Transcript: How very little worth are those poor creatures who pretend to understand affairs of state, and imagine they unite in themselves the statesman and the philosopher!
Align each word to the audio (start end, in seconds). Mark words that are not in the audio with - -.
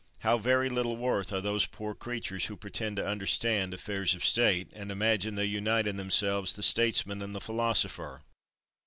How 0.21 0.39
very 0.39 0.67
little 0.67 0.97
worth 0.97 1.31
are 1.31 1.41
those 1.41 1.67
poor 1.67 1.93
creatures 1.93 2.45
who 2.47 2.57
pretend 2.57 2.95
to 2.97 3.05
understand 3.07 3.71
affairs 3.71 4.15
of 4.15 4.25
state, 4.25 4.69
and 4.73 4.91
imagine 4.91 5.35
they 5.35 5.45
unite 5.45 5.85
in 5.85 5.97
themselves 5.97 6.55
the 6.55 6.63
statesman 6.63 7.21
and 7.21 7.35
the 7.35 7.39
philosopher! 7.39 8.23